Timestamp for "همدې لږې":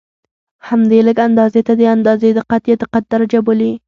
0.67-1.23